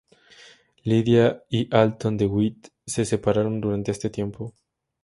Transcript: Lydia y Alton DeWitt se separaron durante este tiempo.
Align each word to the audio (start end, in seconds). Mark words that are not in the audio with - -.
Lydia 0.83 1.43
y 1.47 1.67
Alton 1.71 2.17
DeWitt 2.17 2.69
se 2.83 3.05
separaron 3.05 3.61
durante 3.61 3.91
este 3.91 4.09
tiempo. 4.09 4.55